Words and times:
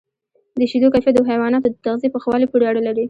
د 0.59 0.61
شیدو 0.71 0.93
کیفیت 0.93 1.15
د 1.15 1.19
حیواناتو 1.29 1.67
د 1.71 1.75
تغذیې 1.85 2.09
په 2.13 2.19
ښه 2.21 2.29
والي 2.31 2.47
پورې 2.51 2.65
اړه 2.69 2.81
لري. 2.87 2.99